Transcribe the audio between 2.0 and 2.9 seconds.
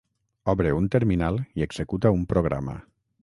un programa.